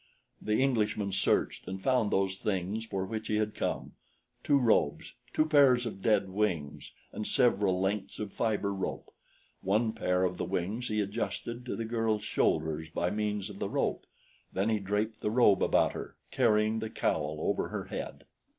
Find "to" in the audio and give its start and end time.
11.67-11.75